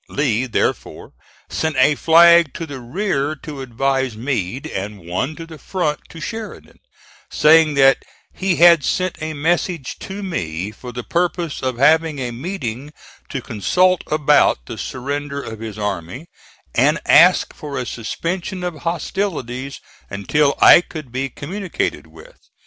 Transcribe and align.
Lee, 0.09 0.47
therefore, 0.47 1.13
sent 1.47 1.75
a 1.75 1.93
flag 1.93 2.55
to 2.55 2.65
the 2.65 2.79
rear 2.79 3.35
to 3.43 3.61
advise 3.61 4.17
Meade 4.17 4.65
and 4.65 5.01
one 5.07 5.35
to 5.35 5.45
the 5.45 5.59
front 5.59 5.99
to 6.09 6.19
Sheridan, 6.19 6.79
saying 7.29 7.75
that 7.75 8.01
he 8.33 8.55
had 8.55 8.83
sent 8.83 9.21
a 9.21 9.35
message 9.35 9.99
to 9.99 10.23
me 10.23 10.71
for 10.71 10.91
the 10.91 11.03
purpose 11.03 11.61
of 11.61 11.77
having 11.77 12.17
a 12.17 12.31
meeting 12.31 12.93
to 13.29 13.43
consult 13.43 14.01
about 14.07 14.65
the 14.65 14.75
surrender 14.79 15.39
of 15.39 15.59
his 15.59 15.77
army, 15.77 16.25
and 16.73 16.97
asked 17.05 17.53
for 17.53 17.77
a 17.77 17.85
suspension 17.85 18.63
of 18.63 18.77
hostilities 18.81 19.79
until 20.09 20.57
I 20.59 20.81
could 20.81 21.11
be 21.11 21.29
communicated 21.29 22.07
with. 22.07 22.39